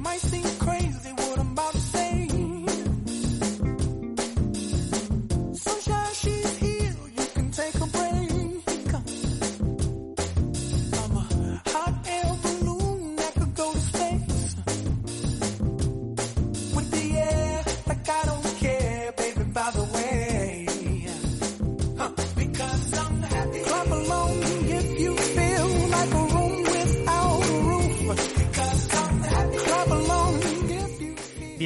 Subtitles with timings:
[0.00, 0.79] might seem crazy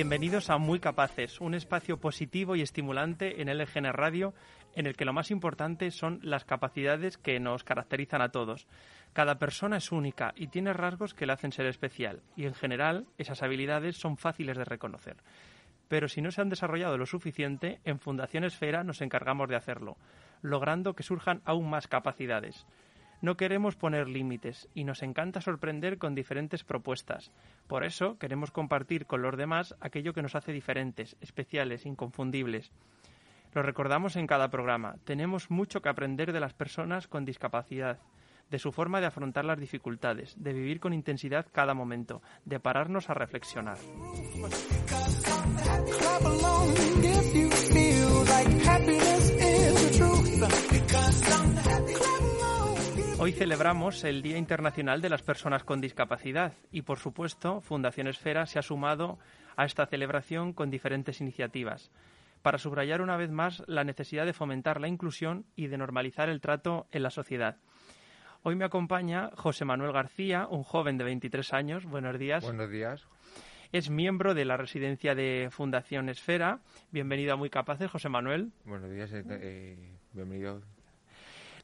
[0.04, 4.34] Bienvenidos a Muy Capaces, un espacio positivo y estimulante en LGN Radio,
[4.74, 8.66] en el que lo más importante son las capacidades que nos caracterizan a todos.
[9.14, 13.06] Cada persona es única y tiene rasgos que le hacen ser especial, y en general
[13.16, 15.16] esas habilidades son fáciles de reconocer.
[15.88, 19.96] Pero si no se han desarrollado lo suficiente, en Fundación Esfera nos encargamos de hacerlo,
[20.42, 22.66] logrando que surjan aún más capacidades.
[23.20, 27.32] No queremos poner límites y nos encanta sorprender con diferentes propuestas.
[27.66, 32.70] Por eso queremos compartir con los demás aquello que nos hace diferentes, especiales, inconfundibles.
[33.54, 34.96] Lo recordamos en cada programa.
[35.04, 38.01] Tenemos mucho que aprender de las personas con discapacidad,
[38.51, 43.10] de su forma de afrontar las dificultades, de vivir con intensidad cada momento, de pararnos
[43.10, 43.79] a reflexionar.
[53.24, 58.44] Hoy celebramos el Día Internacional de las Personas con Discapacidad y, por supuesto, Fundación Esfera
[58.44, 59.18] se ha sumado
[59.56, 61.90] a esta celebración con diferentes iniciativas
[62.42, 66.42] para subrayar una vez más la necesidad de fomentar la inclusión y de normalizar el
[66.42, 67.56] trato en la sociedad.
[68.42, 71.86] Hoy me acompaña José Manuel García, un joven de 23 años.
[71.86, 72.44] Buenos días.
[72.44, 73.06] Buenos días.
[73.72, 76.60] Es miembro de la residencia de Fundación Esfera.
[76.91, 78.52] Bienvenido a Muy Capaces, José Manuel.
[78.66, 79.10] Buenos días.
[79.14, 80.60] eh, eh, bienvenido.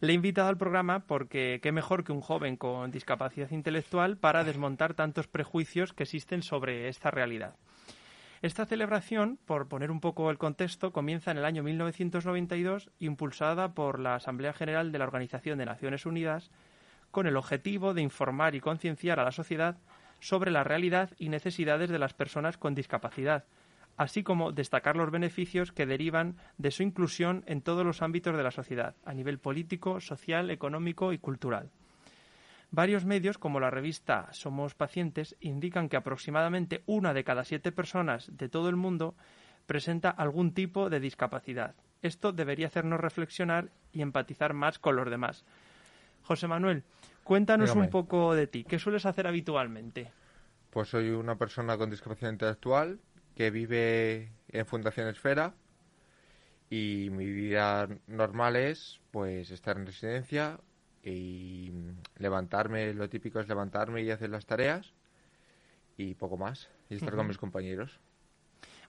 [0.01, 4.45] Le he invitado al programa porque qué mejor que un joven con discapacidad intelectual para
[4.45, 7.56] desmontar tantos prejuicios que existen sobre esta realidad.
[8.41, 13.99] Esta celebración, por poner un poco el contexto, comienza en el año 1992, impulsada por
[13.99, 16.50] la Asamblea General de la Organización de Naciones Unidas,
[17.11, 19.77] con el objetivo de informar y concienciar a la sociedad
[20.19, 23.44] sobre la realidad y necesidades de las personas con discapacidad,
[23.97, 28.43] así como destacar los beneficios que derivan de su inclusión en todos los ámbitos de
[28.43, 31.71] la sociedad, a nivel político, social, económico y cultural.
[32.73, 38.31] Varios medios, como la revista Somos Pacientes, indican que aproximadamente una de cada siete personas
[38.37, 39.17] de todo el mundo
[39.67, 41.75] presenta algún tipo de discapacidad.
[42.00, 45.45] Esto debería hacernos reflexionar y empatizar más con los demás.
[46.23, 46.84] José Manuel,
[47.25, 47.87] cuéntanos Dígame.
[47.87, 48.65] un poco de ti.
[48.65, 50.12] ¿Qué sueles hacer habitualmente?
[50.71, 53.00] Pues soy una persona con discapacidad intelectual
[53.41, 55.55] que vive en Fundación Esfera
[56.69, 60.61] y mi vida normal es pues estar en residencia
[61.03, 61.73] y
[62.19, 64.93] levantarme, lo típico es levantarme y hacer las tareas
[65.97, 67.99] y poco más y estar con mis compañeros.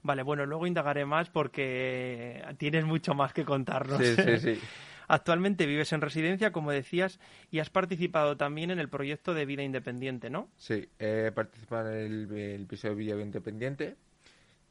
[0.02, 3.96] Vale, bueno, luego indagaré más porque tienes mucho más que contarnos.
[3.96, 4.60] Sí, sí, sí.
[5.08, 7.20] Actualmente vives en residencia, como decías,
[7.50, 10.50] y has participado también en el proyecto de vida independiente, ¿no?
[10.58, 13.96] Sí, he participado en el, el episodio Vida Independiente,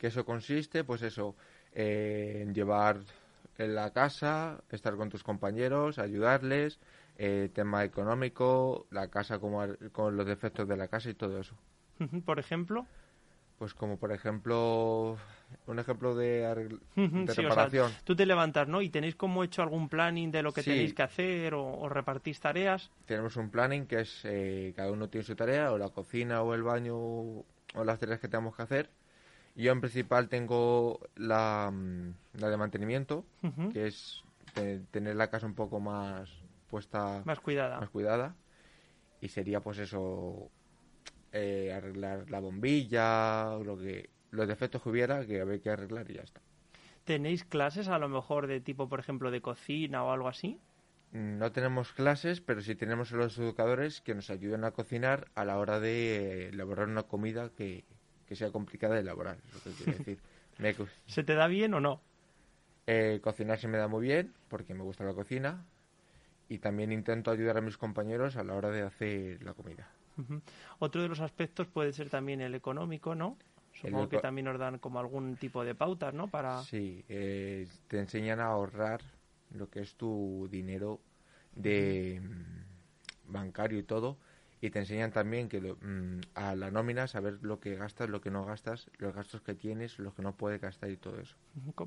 [0.02, 1.36] que eso consiste, pues eso,
[1.74, 3.02] eh, en llevar
[3.60, 6.80] en la casa, estar con tus compañeros, ayudarles,
[7.18, 11.56] eh, tema económico, la casa como con los defectos de la casa y todo eso.
[12.26, 12.88] Por ejemplo.
[13.60, 15.18] Pues como por ejemplo,
[15.68, 17.92] un ejemplo de, Sí, de o sea, reparación.
[18.04, 18.82] tú te levantas, ¿no?
[18.82, 20.72] Y tenéis como hecho algún planning de lo que Sí.
[20.72, 22.90] tenéis que hacer o, o repartís tareas.
[23.06, 26.56] Tenemos un planning que es eh, cada uno tiene su tarea, o la cocina, o
[26.56, 27.46] el baño, o
[27.86, 28.90] las tareas que tenemos que hacer.
[29.56, 33.26] Yo en principal tengo la, mm, la de mantenimiento,
[33.72, 34.22] que es
[34.54, 36.30] te- tener la casa un poco más
[36.70, 37.80] puesta, Más cuidada.
[37.80, 38.36] más cuidada.
[39.22, 40.50] Y sería pues eso,
[41.32, 46.16] eh, arreglar la bombilla, lo que los defectos que hubiera, que había que arreglar y
[46.16, 46.42] ya está.
[47.04, 50.60] ¿Tenéis clases a lo mejor de tipo, por ejemplo, de cocina o algo así?
[51.12, 55.44] No tenemos clases, pero sí tenemos a los educadores que nos ayudan a cocinar a
[55.44, 57.84] la hora de elaborar una comida que,
[58.32, 59.36] que sea complicada de elaborar.
[59.46, 60.18] Es lo que quiero decir.
[60.58, 62.00] Me co- ¿Se te da bien o no?
[62.88, 65.66] eh, cocinar se me da muy bien porque me gusta la cocina
[66.50, 69.90] y también intento ayudar a mis compañeros a la hora de hacer la comida.
[70.80, 73.38] Otro de los aspectos puede ser también el económico, ¿no?
[73.74, 76.30] Supongo que también nos dan como algún tipo de pautas, ¿no?
[76.30, 76.68] Para...
[76.70, 79.02] Sí, eh, te enseñan a ahorrar
[79.52, 81.00] lo que es tu dinero
[81.56, 84.18] de mm, bancario y todo
[84.62, 88.22] y te enseñan también que lo- mm, a la nómina saber lo que gastas, lo
[88.22, 91.36] que no gastas, los gastos que tienes, los que no puedes gastar y todo eso.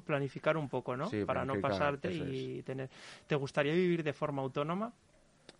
[0.04, 1.08] Planificar un poco, ¿no?
[1.08, 2.90] Sí, Para no pasarte y tener...
[3.26, 4.92] ¿Te gustaría vivir de forma autónoma?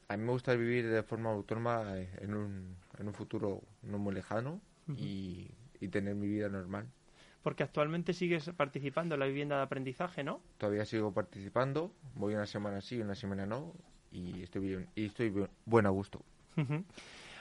[0.09, 3.99] A mí me gusta vivir de forma autónoma eh, en un en un futuro no
[3.99, 4.61] muy lejano
[4.97, 5.51] y,
[5.81, 6.87] y tener mi vida normal.
[7.43, 10.41] Porque actualmente sigues participando en la vivienda de aprendizaje, ¿no?
[10.59, 13.73] Todavía sigo participando, voy una semana sí, una semana no
[14.13, 16.21] y estoy bien y estoy bien- buen a gusto.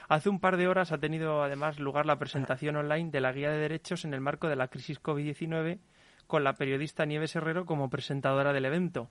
[0.08, 3.50] Hace un par de horas ha tenido además lugar la presentación online de la Guía
[3.50, 5.78] de Derechos en el marco de la crisis COVID-19
[6.26, 9.10] con la periodista Nieves Herrero como presentadora del evento.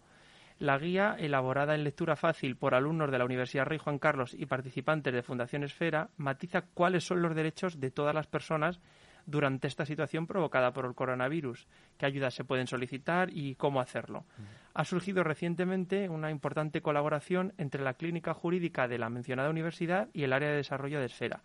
[0.59, 4.45] La guía, elaborada en lectura fácil por alumnos de la Universidad Rey Juan Carlos y
[4.45, 8.79] participantes de Fundación Esfera, matiza cuáles son los derechos de todas las personas
[9.25, 11.67] durante esta situación provocada por el coronavirus,
[11.97, 14.25] qué ayudas se pueden solicitar y cómo hacerlo.
[14.73, 20.23] Ha surgido recientemente una importante colaboración entre la clínica jurídica de la mencionada universidad y
[20.23, 21.41] el área de desarrollo de Esfera.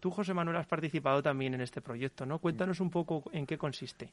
[0.00, 2.38] Tú, José Manuel, has participado también en este proyecto, ¿no?
[2.38, 4.12] Cuéntanos un poco en qué consiste.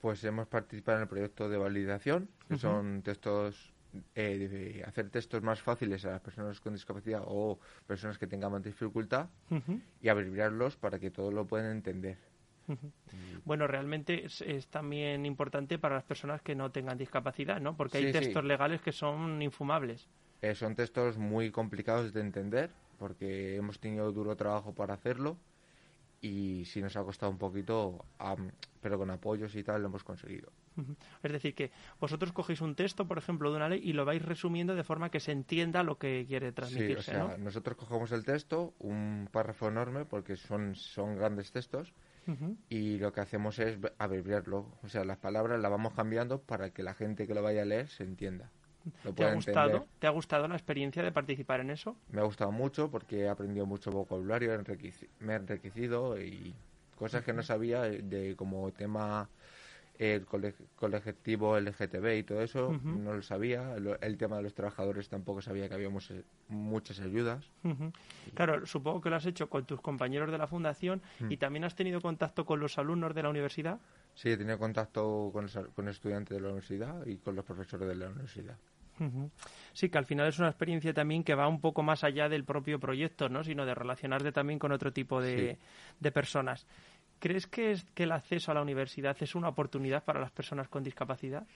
[0.00, 3.72] Pues hemos participado en el proyecto de validación, que son textos,
[4.14, 8.52] eh, de hacer textos más fáciles a las personas con discapacidad o personas que tengan
[8.52, 9.28] más dificultad
[10.00, 12.16] y abreviarlos para que todos lo puedan entender.
[13.44, 17.76] Bueno, realmente es, es también importante para las personas que no tengan discapacidad, ¿no?
[17.76, 18.18] Porque hay Sí, sí.
[18.18, 20.06] textos legales que son infumables.
[20.42, 25.36] Eh, son textos muy complicados de entender porque hemos tenido duro trabajo para hacerlo
[26.20, 28.04] y sí nos ha costado un poquito,
[28.80, 30.50] pero con apoyos y tal lo hemos conseguido.
[31.22, 34.24] Es decir, que vosotros cogéis un texto, por ejemplo, de una ley y lo vais
[34.24, 37.38] resumiendo de forma que se entienda lo que quiere Sí, o transmitirse, sea, ¿no?
[37.38, 41.92] nosotros cogemos el texto, un párrafo enorme porque son, son grandes textos
[42.68, 44.66] Y lo que hacemos es abreviarlo.
[44.82, 47.64] O sea, las palabras las vamos cambiando para que la gente que lo vaya a
[47.64, 48.50] leer se entienda.
[49.04, 49.66] Lo ¿Te ha gustado?
[49.68, 49.88] entender.
[49.98, 51.96] ¿Te ha gustado la experiencia de participar en eso?
[52.10, 56.54] Me ha gustado mucho porque he aprendido mucho vocabulario, he me ha enriquecido y
[56.96, 59.28] cosas que no sabía eh, de como tema
[59.98, 63.74] el cole- colectivo LGTB y todo eso, no lo sabía.
[64.00, 66.12] El tema de los trabajadores tampoco sabía que habíamos
[66.48, 67.44] muchas ayudas.
[67.64, 67.92] Ujú.
[68.34, 71.32] Claro, supongo que lo has hecho con tus compañeros de la fundación Mm.
[71.32, 73.80] y también has tenido contacto con los alumnos de la universidad.
[74.14, 77.94] Sí, he tenido contacto con, con estudiantes de la universidad y con los profesores de
[77.96, 78.56] la universidad.
[79.74, 82.42] Sí, que al final es una experiencia también que va un poco más allá del
[82.44, 83.44] propio proyecto, ¿no?
[83.44, 85.58] Sino de relacionarte también con otro tipo de, Sí.
[86.00, 86.66] de personas.
[87.18, 90.68] ¿Crees que, es, que el acceso a la universidad es una oportunidad para las personas
[90.68, 91.46] con discapacidad?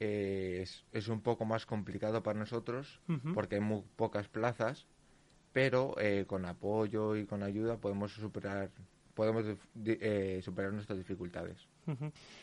[0.00, 3.00] Eh, es, es un poco más complicado para nosotros
[3.34, 4.86] porque hay muy pocas plazas,
[5.52, 8.70] pero eh, con apoyo y con ayuda podemos superar
[9.20, 9.44] podemos
[9.84, 11.68] eh, superar nuestras dificultades.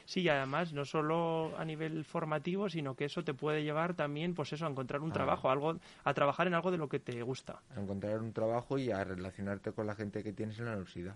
[0.06, 4.36] Sí, y además no solo a nivel formativo, sino que eso te puede llevar también,
[4.36, 5.14] pues eso, a encontrar un Ah.
[5.14, 7.62] trabajo, algo, a trabajar en algo de lo que te gusta.
[7.76, 11.16] A encontrar un trabajo y a relacionarte con la gente que tienes en la universidad.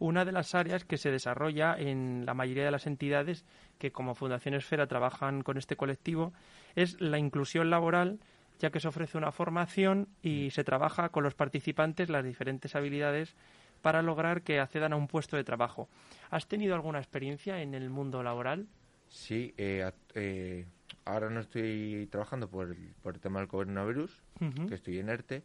[0.00, 3.44] Una de las áreas que se desarrolla en la mayoría de las entidades
[3.78, 6.32] que como Fundación Esfera trabajan con este colectivo
[6.74, 8.18] es la inclusión laboral,
[8.58, 13.36] ya que se ofrece una formación y se trabaja con los participantes las diferentes habilidades
[13.82, 15.88] para lograr que accedan a un puesto de trabajo.
[16.30, 18.66] ¿Has tenido alguna experiencia en el mundo laboral?
[19.08, 20.66] Sí, eh, eh,
[21.04, 24.66] ahora no estoy trabajando por el, por el tema del coronavirus, Ujú.
[24.68, 25.42] que estoy en ERTE,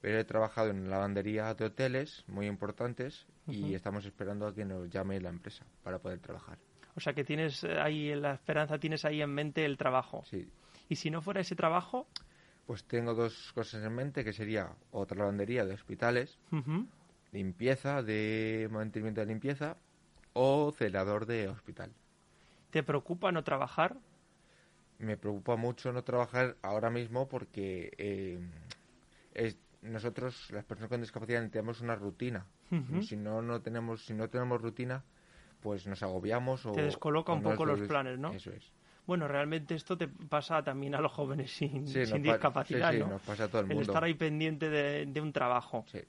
[0.00, 4.88] pero he trabajado en lavandería de hoteles muy importantes y estamos esperando a que nos
[4.90, 6.58] llame la empresa para poder trabajar.
[6.96, 10.22] O sea que tienes eh, ahí la esperanza, tienes ahí en mente el trabajo.
[10.24, 10.48] Sí,
[10.88, 12.06] Y si no fuera ese trabajo,
[12.66, 16.38] pues tengo dos cosas en mente, que sería otra lavandería de hospitales,
[17.34, 19.76] limpieza, de mantenimiento de limpieza,
[20.32, 21.90] o celador de hospital.
[22.70, 23.96] ¿te preocupa no trabajar?
[24.98, 28.38] Me preocupa mucho no trabajar ahora mismo porque eh,
[29.34, 32.46] es- nosotros, las personas con discapacidad, tenemos una rutina.
[32.70, 33.02] Ujú.
[33.02, 35.02] Si no, no tenemos, si no tenemos rutina,
[35.62, 36.72] pues nos agobiamos o...
[36.72, 38.32] Te descoloca o un poco los planes, ¿no?
[38.32, 38.72] Eso es.
[39.06, 43.02] Bueno, realmente esto te pasa también a los jóvenes sin, Sí, sin discapacidad, sí, sí,
[43.02, 43.10] ¿no?
[43.10, 43.92] nos pasa a todo el el mundo.
[43.92, 45.84] estar ahí pendiente de, de un trabajo.
[45.92, 46.00] Sí.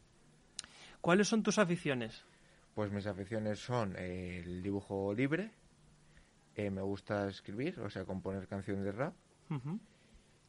[1.06, 2.26] ¿Cuáles son tus aficiones?
[2.74, 5.52] Pues mis aficiones son eh, el dibujo libre,
[6.56, 9.14] eh, me gusta escribir, o sea, componer canciones de rap
[9.52, 9.80] Ujú.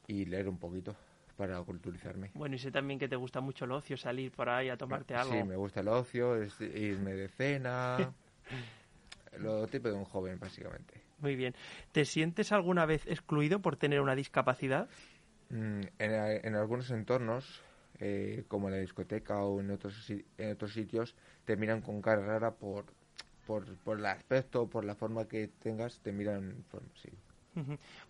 [0.06, 0.96] y leer un poquito
[1.36, 2.30] para culturizarme.
[2.32, 5.14] Bueno, y sé también que te gusta mucho el ocio, salir por ahí a tomarte
[5.14, 5.30] algo.
[5.34, 8.14] Sí, me gusta el ocio, es- irme de cena,
[9.38, 11.02] lo tipo de un joven, básicamente.
[11.18, 11.54] Muy bien.
[11.92, 14.88] ¿Te sientes alguna vez excluido por tener una discapacidad?
[15.50, 16.12] Mm, En,
[16.46, 17.60] en algunos entornos,
[18.00, 22.24] eh, como en la discoteca o en otros, en otros sitios, te miran con cara
[22.24, 22.86] rara por,
[23.46, 27.10] por, por el aspecto, por la forma que tengas, te miran sí.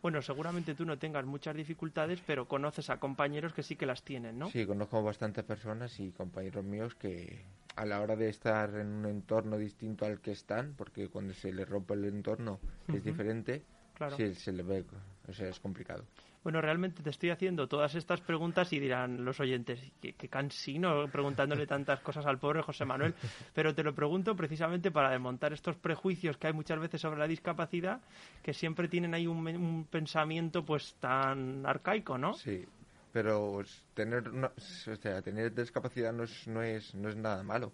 [0.02, 4.02] Bueno, seguramente tú no tengas muchas dificultades, pero conoces a compañeros que sí que las
[4.02, 4.50] tienen, ¿no?
[4.50, 7.44] Sí, conozco bastantes personas y compañeros míos que
[7.76, 11.52] a la hora de estar en un entorno distinto al que están, porque cuando se
[11.52, 13.62] les rompe el entorno es diferente,
[13.94, 14.16] Claro.
[14.16, 14.84] sí, se les ve
[15.28, 16.04] O sea, es complicado.
[16.46, 21.08] Bueno, realmente te estoy haciendo todas estas preguntas y dirán los oyentes, qué, qué cansino
[21.10, 23.16] preguntándole tantas cosas al pobre José Manuel,
[23.52, 27.26] pero te lo pregunto precisamente para desmontar estos prejuicios que hay muchas veces sobre la
[27.26, 28.00] discapacidad,
[28.44, 32.34] que siempre tienen ahí un, un pensamiento pues tan arcaico, ¿no?
[32.34, 32.64] Sí,
[33.12, 33.60] pero
[33.94, 37.72] tener, una- o sea, tener discapacidad no es, no es, no es nada malo,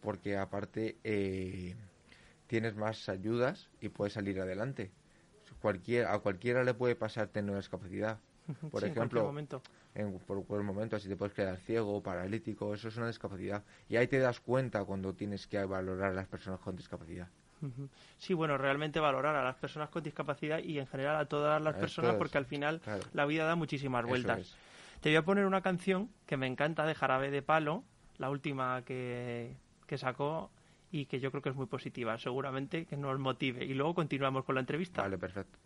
[0.00, 1.76] porque aparte eh,
[2.48, 4.90] tienes más ayudas y puedes salir adelante.
[5.64, 8.18] Cualquier, a cualquiera le puede pasar tener una discapacidad.
[8.70, 9.62] Por Sí, en cualquier ejemplo, momento.
[9.94, 13.64] en, por cualquier momento, así te puedes quedar ciego, paralítico, eso es una discapacidad.
[13.88, 17.28] Y ahí te das cuenta cuando tienes que valorar a las personas con discapacidad.
[18.18, 21.76] Sí, bueno, realmente valorar a las personas con discapacidad y en general a todas las
[21.76, 23.00] A personas todos, porque al final claro.
[23.14, 24.40] la vida da muchísimas vueltas.
[24.40, 24.54] es.
[25.00, 27.82] Te voy a poner una canción que me encanta de Jarabe de Palo,
[28.18, 29.56] la última que,
[29.86, 30.50] que sacó
[30.94, 33.64] y que yo creo que es muy positiva, seguramente que nos motive.
[33.64, 35.02] Y luego continuamos con la entrevista.
[35.02, 35.58] Vale, perfecto.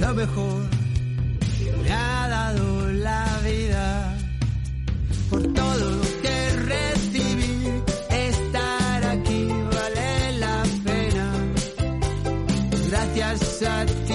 [0.00, 0.62] Lo mejor
[1.82, 4.16] me ha dado la vida.
[5.30, 7.72] Por todo lo que recibí,
[8.10, 11.32] estar aquí vale la pena.
[12.88, 14.07] Gracias a ti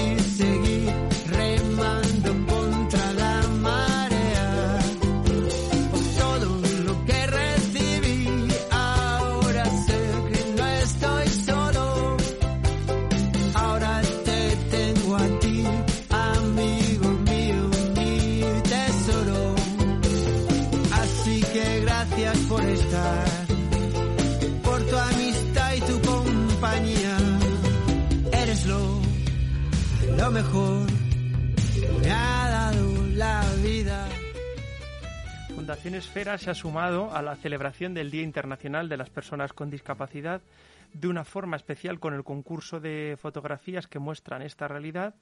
[30.24, 30.88] lo mejor
[32.02, 34.08] me ha dado la vida.
[35.54, 39.70] Fundación Esfera se ha sumado a la celebración del Día Internacional de las Personas con
[39.70, 40.42] Discapacidad
[40.94, 45.16] de una forma especial con el concurso de fotografías que muestran esta realidad,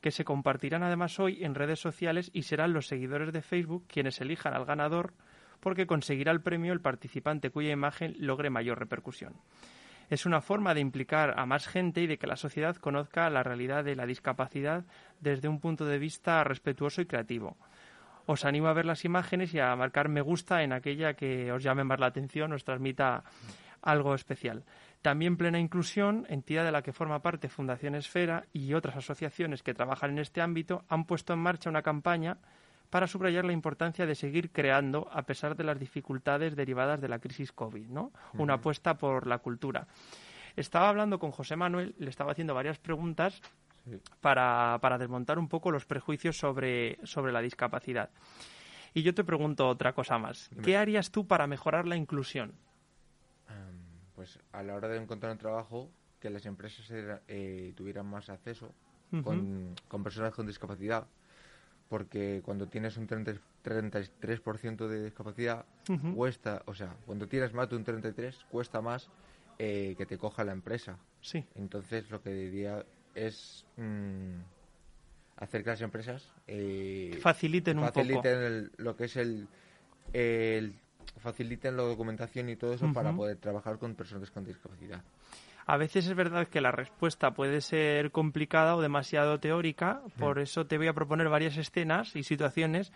[0.00, 4.20] que se compartirán además hoy en redes sociales y serán los seguidores de Facebook quienes
[4.20, 5.14] elijan al ganador
[5.60, 9.34] porque conseguirá el premio el participante cuya imagen logre mayor repercusión.
[10.10, 13.44] Es una forma de implicar a más gente y de que la sociedad conozca la
[13.44, 14.84] realidad de la discapacidad
[15.20, 17.56] desde un punto de vista respetuoso y creativo.
[18.26, 21.62] Os animo a ver las imágenes y a marcar me gusta en aquella que os
[21.62, 23.22] llame más la atención, os transmita
[23.82, 24.64] algo especial.
[25.00, 29.74] También Plena Inclusión, entidad de la que forma parte Fundación Esfera y otras asociaciones que
[29.74, 32.36] trabajan en este ámbito, han puesto en marcha una campaña
[32.90, 37.20] para subrayar la importancia de seguir creando a pesar de las dificultades derivadas de la
[37.20, 38.12] crisis COVID, ¿no?
[38.34, 39.86] Una apuesta por la cultura.
[40.56, 43.40] Estaba hablando con José Manuel, le estaba haciendo varias preguntas
[44.20, 48.10] para, para desmontar un poco los prejuicios sobre, sobre la discapacidad.
[48.92, 50.50] Y yo te pregunto otra cosa más.
[50.64, 52.52] ¿Qué harías tú para mejorar la inclusión?
[54.16, 56.86] Pues a la hora de encontrar un trabajo, que las empresas
[57.28, 58.74] eh, tuvieran más acceso
[59.22, 61.06] con personas con discapacidad,
[61.90, 63.32] porque cuando tienes un 30
[63.62, 65.66] 33% de discapacidad,
[66.14, 69.10] cuesta, o sea, cuando tienes más de un 33, cuesta más
[69.58, 70.96] eh, que te coja la empresa.
[71.20, 71.44] Sí.
[71.56, 74.36] Entonces lo que diría es mm,
[75.36, 78.46] hacer que las empresas eh, Faciliten un poco.
[78.46, 79.46] el- lo que es el,
[80.14, 80.72] el-
[81.18, 85.02] faciliten la documentación y todo eso para poder trabajar con personas con discapacidad.
[85.72, 90.66] A veces es verdad que la respuesta puede ser complicada o demasiado teórica, por eso
[90.66, 92.92] te voy a proponer varias escenas y situaciones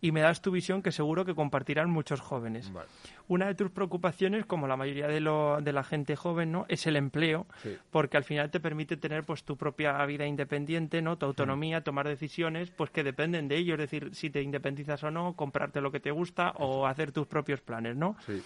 [0.00, 2.72] y me das tu visión que seguro que compartirán muchos jóvenes.
[2.72, 2.88] Vale.
[3.28, 6.66] Una de tus preocupaciones, como la mayoría de, lo- de la gente joven, ¿no?
[6.68, 7.76] es el empleo, Sí.
[7.92, 11.16] porque al final te permite tener pues tu propia vida independiente, ¿no?
[11.18, 15.12] Tu autonomía, tomar decisiones pues que dependen de ello, es decir, si te independizas o
[15.12, 18.16] no, comprarte lo que te gusta o hacer tus propios planes, ¿no?
[18.26, 18.42] Sí.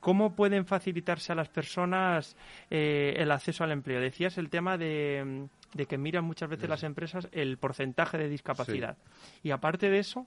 [0.00, 2.36] ¿Cómo pueden facilitarse a las personas
[2.70, 4.00] eh, el acceso al empleo?
[4.00, 8.96] Decías el tema de, de que miran muchas veces las empresas el porcentaje de discapacidad.
[9.42, 10.26] Y aparte de eso,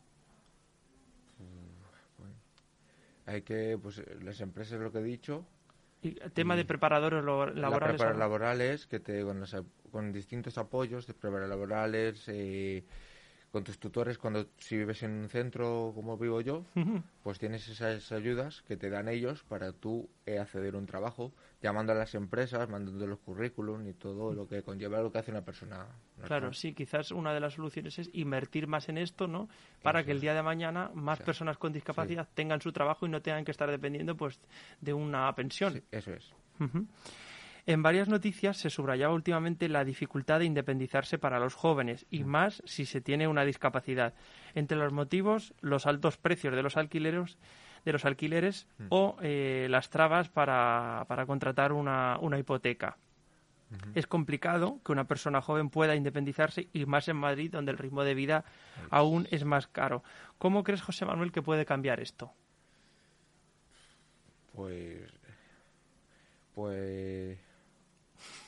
[3.26, 5.46] Hay que, pues las empresas, lo que he dicho,
[6.02, 8.02] Y tema de preparadores lo- La laborales.
[8.18, 9.56] laborales, que te, con, los
[9.92, 12.84] con distintos apoyos de prepara laborales, eh,
[13.52, 16.66] con tus tutores, cuando si vives en un centro como vivo yo,
[17.24, 21.34] pues tienes esas ayudas que te dan ellos para tú eh, acceder a un trabajo,
[21.62, 25.32] llamando a las empresas, mandando los currículum y todo lo que conlleva lo que hace
[25.32, 25.88] una persona.
[26.24, 29.50] Claro, sí, quizás una de las soluciones es invertir más en esto, ¿no?
[29.82, 33.10] Para que el día de mañana más sea, personas con discapacidad tengan su trabajo y
[33.10, 34.40] no tengan que estar dependiendo pues
[34.80, 35.74] de una pensión.
[35.74, 36.34] Sí, eso es.
[37.70, 42.64] En varias noticias se subrayaba últimamente la dificultad de independizarse para los jóvenes y más
[42.66, 44.16] si se tiene una discapacidad.
[44.56, 47.38] Entre los motivos, los altos precios de los alquileres,
[47.86, 52.98] de los alquileres o eh, las trabas para, para contratar una, una hipoteca.
[53.94, 58.04] Es complicado que una persona joven pueda independizarse y más en Madrid, donde el ritmo
[58.04, 58.46] de vida
[58.90, 60.04] aún es más caro.
[60.40, 62.34] ¿Cómo crees, José Manuel, que puede cambiar esto?
[64.56, 65.14] Pues.
[66.56, 67.49] Pues.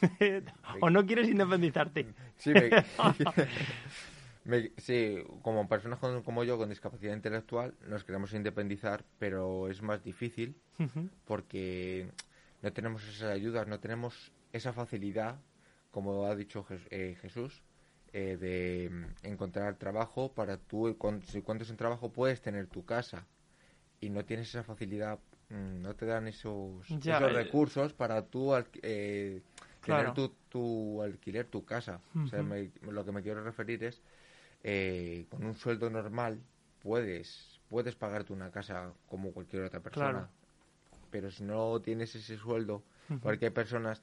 [0.82, 2.06] ¿O no quieres independizarte?
[2.38, 2.70] Sí, me-
[4.46, 9.82] me- sí, como personas con- como yo con discapacidad intelectual nos queremos independizar, pero es
[9.82, 10.56] más difícil
[11.26, 12.10] porque
[12.62, 15.40] no tenemos esas ayudas, no tenemos esa facilidad,
[15.92, 17.62] como ha dicho eh, Jesús,
[18.14, 22.84] eh, de mm, encontrar trabajo para tú, cuando, si encuentras un trabajo puedes tener tu
[22.86, 23.26] casa
[24.02, 28.24] y no tienes esa facilidad, mm, no te dan esos, Ya, esos eh, recursos para
[28.26, 29.42] tú eh,
[29.82, 30.14] Claro.
[30.14, 32.00] tener tu, tu alquiler, tu casa.
[32.24, 34.02] O sea, me- lo que me quiero referir es,
[34.64, 36.40] eh, con un sueldo normal
[36.82, 40.12] puedes, puedes pagarte una casa como cualquier otra persona.
[40.12, 40.30] Claro.
[41.10, 42.84] Pero si no tienes ese sueldo,
[43.22, 44.02] porque hay personas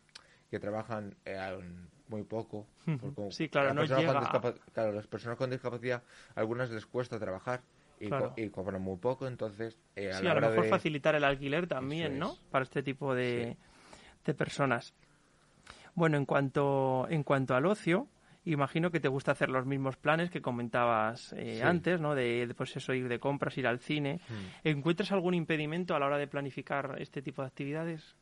[0.50, 1.58] que trabajan eh,
[2.08, 2.66] muy poco.
[3.30, 6.02] Sí, claro, no llega Claro, las personas con discapacidad,
[6.34, 7.62] a algunas les cuesta trabajar
[8.00, 8.30] y, Claro.
[8.34, 11.14] co- y cobran muy poco, entonces eh, a Sí, la a lo mejor de- facilitar
[11.14, 12.32] el alquiler también, Eso ¿no?
[12.32, 12.38] es.
[12.50, 13.56] Para este tipo de,
[14.24, 14.92] de personas.
[15.98, 18.06] Bueno, en cuanto, en cuanto al ocio,
[18.44, 21.62] imagino que te gusta hacer los mismos planes que comentabas eh, Sí.
[21.62, 22.14] antes, ¿no?
[22.14, 24.20] De, de, pues eso, ir de compras, ir al cine.
[24.28, 24.68] Mm.
[24.68, 28.14] ¿Encuentras algún impedimento a la hora de planificar este tipo de actividades?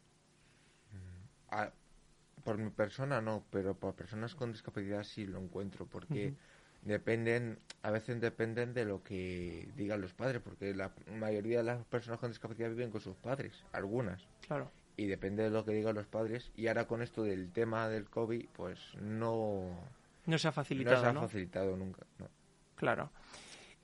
[1.50, 1.70] Ah,
[2.44, 6.32] por mi persona no, pero por personas con discapacidad sí lo encuentro, porque
[6.80, 11.84] dependen, a veces dependen de lo que digan los padres, porque la mayoría de las
[11.84, 14.70] personas con discapacidad viven con sus padres, algunas, Claro.
[14.96, 18.08] Y depende de lo que digan los padres, y ahora con esto del tema del
[18.08, 19.70] COVID, pues no,
[20.26, 21.20] No se ha no facilitado, se ha ¿no?
[21.20, 22.28] facilitado nunca, no.
[22.76, 23.10] Claro.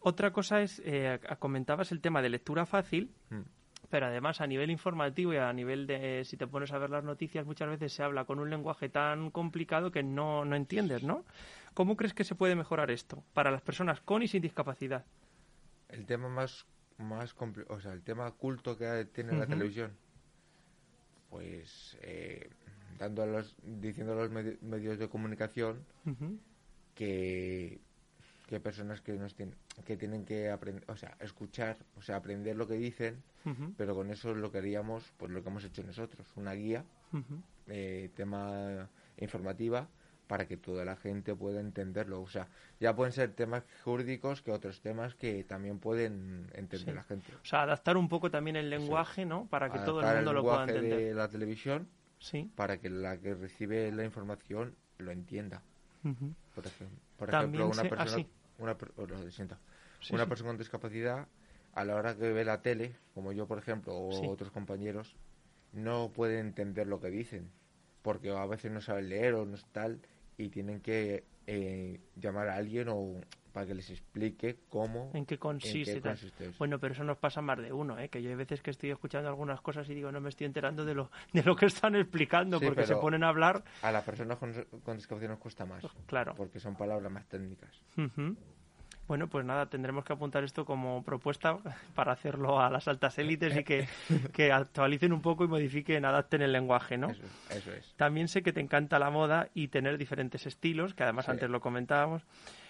[0.00, 3.42] Otra cosa es, eh, comentabas el tema de lectura fácil, Mm.
[3.90, 7.04] pero además a nivel informativo y a nivel de, si te pones a ver las
[7.04, 11.24] noticias, muchas veces se habla con un lenguaje tan complicado que no, no entiendes, ¿no?
[11.74, 15.04] ¿Cómo crees que se puede mejorar esto para las personas con y sin discapacidad?
[15.88, 16.66] El tema más,
[16.98, 17.34] más
[17.68, 19.92] o sea, el tema culto que tiene la televisión,
[21.32, 22.50] pues eh,
[22.98, 25.82] dando a los, diciendo a los medi- medios de comunicación
[26.94, 27.80] que,
[28.48, 32.54] que personas que nos tienen, que tienen que aprender, o sea, escuchar, o sea, aprender
[32.56, 33.22] lo que dicen,
[33.78, 36.84] pero con eso lo que haríamos, pues lo que hemos hecho nosotros, una guía,
[37.68, 39.88] eh, tema informativa,
[40.32, 42.22] para que toda la gente pueda entenderlo.
[42.22, 42.48] O sea,
[42.80, 46.94] ya pueden ser temas jurídicos que otros temas que también pueden entender Sí.
[46.94, 47.30] la gente.
[47.34, 49.44] O sea, adaptar un poco también el lenguaje, ¿no?
[49.50, 50.98] Para que todo el mundo lo pueda entender.
[51.00, 51.86] de la televisión
[52.18, 52.50] Sí.
[52.56, 55.60] para que la que recibe la información lo entienda.
[56.54, 58.26] Por ejemplo, por También ejemplo una se- ah, persona,
[58.58, 59.58] una, oh, siento.
[60.12, 61.28] Una persona con discapacidad,
[61.74, 65.14] a la hora que ve la tele, como yo por ejemplo, o otros compañeros,
[65.74, 67.50] no pueden entender lo que dicen,
[68.00, 70.00] porque a veces no saben leer o no es tal,
[70.38, 73.20] y tienen que eh, llamar a alguien o
[73.52, 75.94] para que les explique cómo, ¿En qué consiste?
[75.96, 76.12] qué tal?
[76.12, 76.54] consiste eso.
[76.58, 78.08] Bueno, pero eso nos pasa más de uno, ¿eh?
[78.08, 80.86] que yo hay veces que estoy escuchando algunas cosas y digo, no me estoy enterando
[80.86, 83.62] de lo, de lo que están explicando, Sí, porque se ponen a hablar.
[83.82, 86.34] A las personas con, con discapacidad nos cuesta más, Claro.
[86.34, 87.70] porque son palabras más técnicas.
[87.98, 88.36] Ujú.
[89.08, 91.58] Bueno, pues nada, tendremos que apuntar esto como propuesta
[91.94, 93.86] para hacerlo a las altas élites y que,
[94.32, 97.10] que actualicen un poco y modifiquen, adapten el lenguaje, ¿no?
[97.10, 97.94] Eso, es- eso es.
[97.96, 101.32] También sé que te encanta la moda y tener diferentes estilos, que además Sí.
[101.32, 102.22] antes lo comentábamos.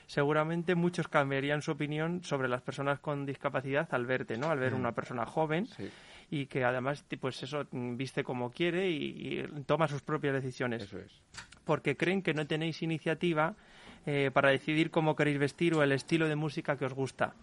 [0.06, 4.50] Seguramente muchos cambiarían su opinión sobre las personas con discapacidad al verte, ¿no?
[4.50, 4.76] Al ver Mm.
[4.80, 5.88] una persona joven Sí,
[6.30, 10.82] y que además, pues eso, viste como quiere y, y toma sus propias decisiones.
[10.82, 11.12] eso es.
[11.64, 13.54] Porque creen que no tenéis iniciativa
[14.06, 17.34] eh, para decidir cómo queréis vestir o el estilo de música que os gusta.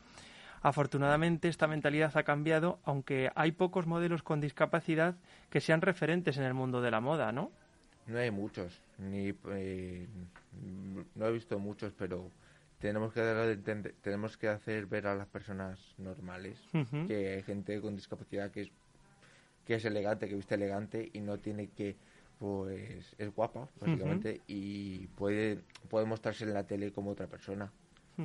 [0.62, 5.16] Afortunadamente esta mentalidad ha cambiado, aunque hay pocos modelos con discapacidad
[5.50, 7.52] que sean referentes en el mundo de la moda, ¿no?
[8.08, 10.08] No hay muchos, ni eh,
[11.16, 12.30] no he visto muchos, pero
[12.80, 13.58] tenemos que
[14.02, 16.60] tenemos que hacer ver a las personas normales
[17.08, 18.72] que hay gente con discapacidad que es
[19.70, 21.96] que es elegante, que viste elegante y no tiene que,
[22.40, 27.72] pues, es guapa, básicamente, y puede, puede mostrarse en la tele como otra persona.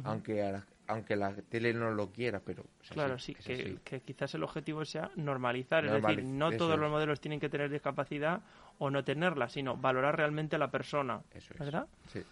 [0.03, 4.35] Aunque a la, aunque la tele no lo quiera, pero así, Claro, sí, que, quizás
[4.35, 6.81] el objetivo sea normalizar, es decir, no todos es.
[6.81, 8.41] los modelos tienen que tener discapacidad
[8.79, 11.61] o no tenerla, sino valorar realmente a la persona, Eso es.
[11.61, 11.87] ¿verdad?
[12.13, 12.23] Sí.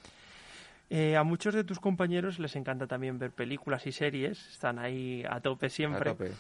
[0.91, 5.25] Eh, a muchos de tus compañeros les encanta también ver películas y series, están ahí
[5.29, 6.11] a tope siempre.
[6.11, 6.33] A tope.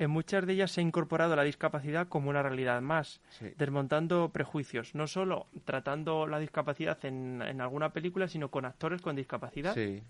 [0.00, 3.52] En muchas de ellas se ha incorporado la discapacidad como una realidad más, Sí.
[3.58, 9.14] desmontando prejuicios, no solo tratando la discapacidad en, en alguna película, sino con actores con
[9.14, 9.74] discapacidad.
[9.74, 10.02] Sí.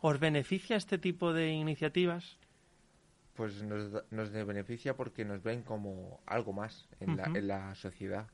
[0.00, 2.36] ¿Os beneficia este tipo de iniciativas?
[3.34, 8.26] Pues nos, nos beneficia porque nos ven como algo más en, la, en la sociedad.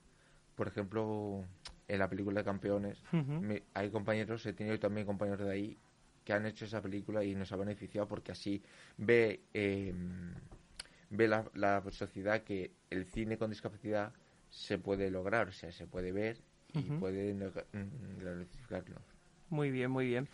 [0.56, 1.44] Por ejemplo,
[1.88, 5.78] en la película de Campeones, me- hay compañeros, he tenido también compañeros de ahí
[6.24, 8.62] que han hecho esa película y nos ha beneficiado porque así
[8.96, 9.92] ve, eh,
[11.16, 14.12] ve la, la sociedad que el cine con discapacidad
[14.48, 16.38] se puede lograr, o sea, se puede ver
[16.72, 19.02] y puede mm, gratificarnos.
[19.50, 20.28] Muy bien, muy bien.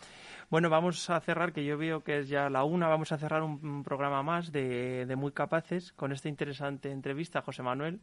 [0.49, 3.43] Bueno, vamos a cerrar, que yo veo que es ya la una, vamos a cerrar
[3.43, 7.99] un, un programa más de, de Muy Capaces con esta interesante entrevista a José Manuel.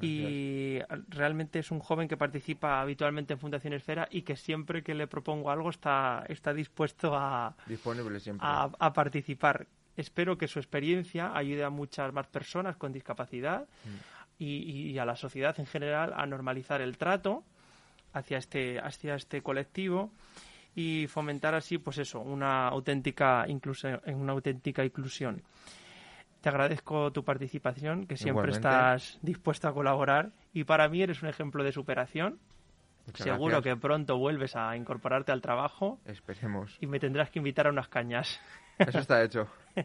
[0.00, 4.92] Y realmente es un joven que participa habitualmente en Fundación Esfera y que siempre que
[4.92, 8.44] le propongo algo está, está dispuesto a, Disponible siempre.
[8.46, 9.66] a, a participar.
[9.96, 13.66] Espero que su experiencia ayude a muchas más personas con discapacidad
[14.38, 17.44] y, y a la sociedad en general a normalizar el trato
[18.12, 20.10] hacia este, hacia este colectivo
[20.74, 25.42] y fomentar así, pues eso, una auténtica, inclusión, una auténtica inclusión.
[26.40, 28.68] Te agradezco tu participación, que siempre Igualmente.
[28.68, 32.38] estás dispuesto a colaborar y para mí eres un ejemplo de superación.
[33.06, 33.74] Muchas Seguro gracias.
[33.74, 36.76] que pronto vuelves a incorporarte al trabajo Esperemos.
[36.80, 38.40] y me tendrás que invitar a unas cañas.
[38.78, 39.48] Eso está hecho.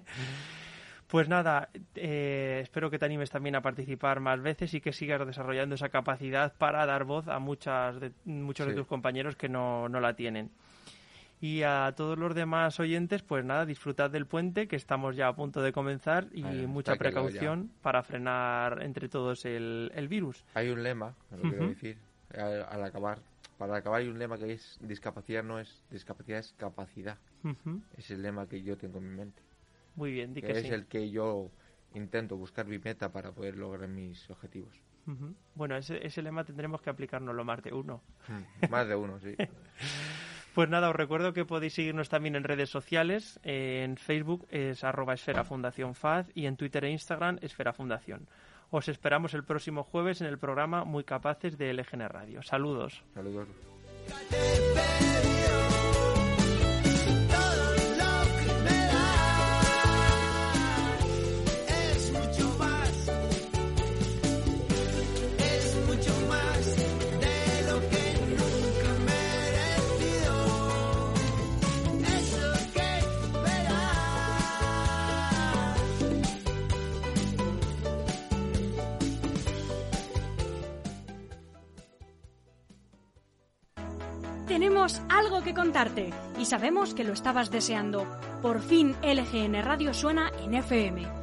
[1.10, 5.26] Pues nada, eh, espero que te animes también a participar más veces y que sigas
[5.26, 9.90] desarrollando esa capacidad para dar voz a muchas de, muchos de tus compañeros que no,
[9.90, 10.52] no la tienen.
[11.42, 15.36] Y a todos los demás oyentes, pues nada, disfrutad del puente, que estamos ya a
[15.36, 20.46] punto de comenzar, y mucha precaución para frenar entre todos el, el virus.
[20.54, 21.98] Hay un lema, lo quiero decir,
[22.38, 23.18] al, al acabar.
[23.60, 27.18] Para acabar hay un lema que es discapacidad no es discapacidad, es capacidad.
[27.98, 29.42] Es el lema que yo tengo en mi mente.
[29.96, 31.52] Muy bien, di Que que es el que yo
[31.94, 34.74] intento buscar mi meta para poder lograr mis objetivos.
[35.56, 38.02] Bueno, ese, ese lema tendremos que aplicárnoslo más de uno.
[38.28, 39.36] Mm, Más de uno, sí.
[40.56, 43.40] Pues nada, os recuerdo que podéis seguirnos también en redes sociales.
[43.44, 48.28] Eh, En Facebook es arroba esfera fundación faz y en Twitter e Instagram esfera fundación.
[48.72, 52.44] Os esperamos el próximo jueves en el programa Muy Capaces de LGN Radio.
[52.44, 53.04] Saludos.
[53.14, 53.48] Saludos.
[85.50, 88.06] Que contarte y sabemos que lo estabas deseando.
[88.42, 91.19] Por fin LGN Radio suena en FM.